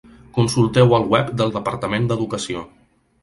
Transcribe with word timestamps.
Consulteu 0.35 0.95
el 0.99 1.05
web 1.11 1.29
del 1.41 1.53
Departament 1.57 2.09
d'Educació. 2.13 2.65